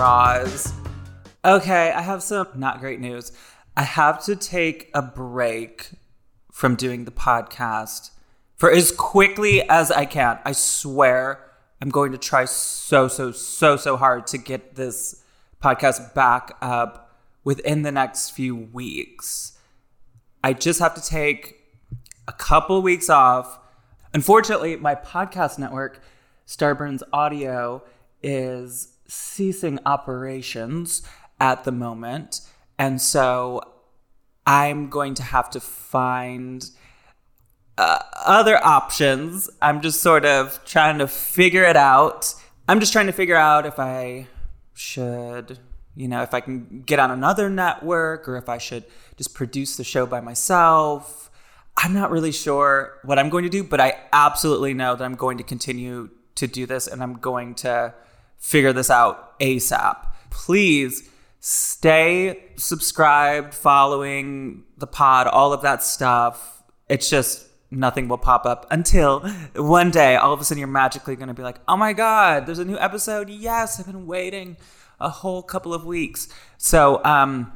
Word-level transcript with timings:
Roz. 0.00 0.72
Okay, 1.44 1.92
I 1.92 2.00
have 2.00 2.22
some 2.22 2.48
not 2.54 2.80
great 2.80 3.00
news. 3.00 3.32
I 3.76 3.82
have 3.82 4.24
to 4.24 4.34
take 4.34 4.90
a 4.94 5.02
break 5.02 5.90
from 6.50 6.74
doing 6.74 7.04
the 7.04 7.10
podcast 7.10 8.12
for 8.56 8.72
as 8.72 8.90
quickly 8.90 9.62
as 9.68 9.92
I 9.92 10.06
can. 10.06 10.38
I 10.44 10.52
swear 10.52 11.50
I'm 11.82 11.90
going 11.90 12.12
to 12.12 12.18
try 12.18 12.46
so, 12.46 13.08
so, 13.08 13.30
so, 13.30 13.76
so 13.76 13.96
hard 13.98 14.26
to 14.28 14.38
get 14.38 14.74
this 14.74 15.22
podcast 15.62 16.14
back 16.14 16.56
up 16.62 17.18
within 17.44 17.82
the 17.82 17.92
next 17.92 18.30
few 18.30 18.56
weeks. 18.56 19.58
I 20.42 20.54
just 20.54 20.80
have 20.80 20.94
to 20.94 21.02
take 21.02 21.56
a 22.26 22.32
couple 22.32 22.80
weeks 22.80 23.10
off. 23.10 23.58
Unfortunately, 24.14 24.76
my 24.76 24.94
podcast 24.94 25.58
network, 25.58 26.02
Starburns 26.50 27.02
Audio, 27.12 27.80
is 28.24 28.96
ceasing 29.06 29.78
operations 29.86 31.02
at 31.38 31.62
the 31.62 31.70
moment. 31.70 32.40
And 32.76 33.00
so 33.00 33.62
I'm 34.44 34.88
going 34.88 35.14
to 35.14 35.22
have 35.22 35.48
to 35.50 35.60
find 35.60 36.68
uh, 37.78 38.00
other 38.26 38.62
options. 38.64 39.48
I'm 39.62 39.80
just 39.80 40.02
sort 40.02 40.24
of 40.24 40.60
trying 40.64 40.98
to 40.98 41.06
figure 41.06 41.62
it 41.62 41.76
out. 41.76 42.34
I'm 42.68 42.80
just 42.80 42.92
trying 42.92 43.06
to 43.06 43.12
figure 43.12 43.36
out 43.36 43.64
if 43.64 43.78
I 43.78 44.26
should, 44.74 45.60
you 45.94 46.08
know, 46.08 46.22
if 46.22 46.34
I 46.34 46.40
can 46.40 46.82
get 46.84 46.98
on 46.98 47.12
another 47.12 47.48
network 47.48 48.28
or 48.28 48.36
if 48.36 48.48
I 48.48 48.58
should 48.58 48.84
just 49.16 49.34
produce 49.34 49.76
the 49.76 49.84
show 49.84 50.04
by 50.04 50.20
myself. 50.20 51.30
I'm 51.76 51.94
not 51.94 52.10
really 52.10 52.32
sure 52.32 52.98
what 53.04 53.20
I'm 53.20 53.28
going 53.28 53.44
to 53.44 53.50
do, 53.50 53.62
but 53.62 53.80
I 53.80 54.00
absolutely 54.12 54.74
know 54.74 54.96
that 54.96 55.04
I'm 55.04 55.14
going 55.14 55.38
to 55.38 55.44
continue 55.44 56.10
to 56.40 56.46
do 56.46 56.66
this 56.66 56.86
and 56.86 57.02
I'm 57.02 57.14
going 57.14 57.54
to 57.56 57.94
figure 58.38 58.72
this 58.72 58.90
out 58.90 59.38
ASAP. 59.40 60.06
Please 60.30 61.08
stay 61.40 62.44
subscribed, 62.56 63.54
following 63.54 64.64
the 64.76 64.86
pod, 64.86 65.26
all 65.26 65.52
of 65.52 65.62
that 65.62 65.82
stuff. 65.82 66.62
It's 66.88 67.08
just 67.08 67.46
nothing 67.70 68.08
will 68.08 68.18
pop 68.18 68.44
up 68.46 68.66
until 68.70 69.20
one 69.54 69.90
day 69.90 70.16
all 70.16 70.32
of 70.32 70.40
a 70.40 70.44
sudden 70.44 70.58
you're 70.58 70.68
magically 70.68 71.16
going 71.16 71.28
to 71.28 71.34
be 71.34 71.42
like, 71.42 71.60
oh 71.68 71.76
my 71.76 71.92
God, 71.92 72.46
there's 72.46 72.58
a 72.58 72.64
new 72.64 72.78
episode. 72.78 73.30
Yes, 73.30 73.78
I've 73.78 73.86
been 73.86 74.06
waiting 74.06 74.56
a 74.98 75.08
whole 75.08 75.42
couple 75.42 75.72
of 75.72 75.84
weeks. 75.84 76.28
So, 76.58 77.02
um, 77.04 77.52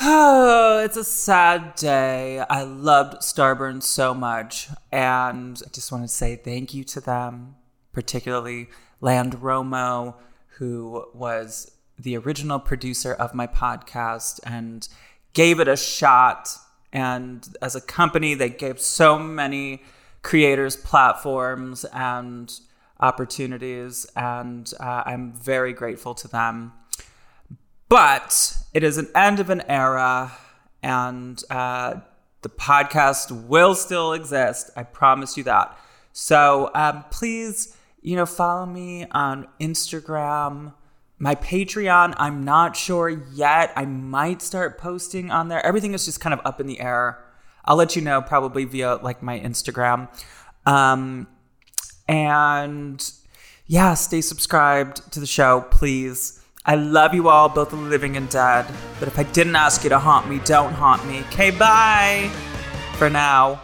oh, 0.00 0.80
it's 0.84 0.96
a 0.96 1.04
sad 1.04 1.74
day. 1.74 2.38
I 2.38 2.62
loved 2.62 3.22
Starburns 3.22 3.82
so 3.82 4.14
much. 4.14 4.68
And 4.90 5.60
I 5.64 5.68
just 5.70 5.92
want 5.92 6.04
to 6.04 6.08
say 6.08 6.36
thank 6.36 6.72
you 6.72 6.84
to 6.84 7.00
them, 7.00 7.56
particularly 7.92 8.68
Land 9.00 9.34
Romo, 9.34 10.14
who 10.58 11.06
was 11.14 11.72
the 11.98 12.16
original 12.16 12.58
producer 12.58 13.12
of 13.12 13.34
my 13.34 13.46
podcast 13.46 14.40
and 14.44 14.88
gave 15.32 15.60
it 15.60 15.68
a 15.68 15.76
shot. 15.76 16.48
And 16.92 17.46
as 17.62 17.74
a 17.74 17.80
company, 17.80 18.34
they 18.34 18.48
gave 18.50 18.80
so 18.80 19.18
many 19.18 19.82
creators 20.22 20.76
platforms 20.76 21.84
and 21.92 22.52
opportunities. 23.00 24.06
And 24.16 24.72
uh, 24.80 25.02
I'm 25.06 25.32
very 25.32 25.72
grateful 25.72 26.14
to 26.14 26.28
them. 26.28 26.72
But 27.88 28.56
it 28.72 28.84
is 28.84 28.98
an 28.98 29.08
end 29.16 29.40
of 29.40 29.50
an 29.50 29.62
era, 29.62 30.30
and 30.80 31.42
uh, 31.50 31.96
the 32.42 32.48
podcast 32.48 33.32
will 33.48 33.74
still 33.74 34.12
exist. 34.12 34.70
I 34.76 34.84
promise 34.84 35.36
you 35.36 35.42
that. 35.44 35.76
So 36.12 36.70
um, 36.74 37.04
please, 37.10 37.76
you 38.02 38.16
know, 38.16 38.26
follow 38.26 38.66
me 38.66 39.06
on 39.10 39.48
Instagram 39.60 40.72
my 41.20 41.34
Patreon, 41.34 42.14
I'm 42.16 42.44
not 42.44 42.74
sure 42.74 43.10
yet. 43.10 43.72
I 43.76 43.84
might 43.84 44.40
start 44.40 44.78
posting 44.78 45.30
on 45.30 45.48
there. 45.48 45.64
Everything 45.64 45.92
is 45.92 46.06
just 46.06 46.18
kind 46.18 46.32
of 46.32 46.40
up 46.46 46.60
in 46.60 46.66
the 46.66 46.80
air. 46.80 47.22
I'll 47.66 47.76
let 47.76 47.94
you 47.94 48.00
know 48.00 48.22
probably 48.22 48.64
via 48.64 48.94
like 48.96 49.22
my 49.22 49.38
Instagram. 49.38 50.08
Um, 50.64 51.28
and 52.08 53.12
yeah, 53.66 53.92
stay 53.94 54.22
subscribed 54.22 55.12
to 55.12 55.20
the 55.20 55.26
show, 55.26 55.66
please. 55.70 56.42
I 56.64 56.76
love 56.76 57.12
you 57.12 57.28
all, 57.28 57.50
both 57.50 57.70
the 57.70 57.76
living 57.76 58.16
and 58.16 58.28
dead. 58.30 58.66
But 58.98 59.08
if 59.08 59.18
I 59.18 59.24
didn't 59.24 59.56
ask 59.56 59.84
you 59.84 59.90
to 59.90 59.98
haunt 59.98 60.26
me, 60.26 60.40
don't 60.46 60.72
haunt 60.72 61.06
me. 61.06 61.20
Okay, 61.28 61.50
bye 61.50 62.30
for 62.94 63.10
now. 63.10 63.60